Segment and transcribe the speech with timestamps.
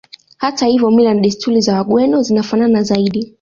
[0.37, 3.29] Hata hivyo mila na desturi za Wagweno zinafanana zaidi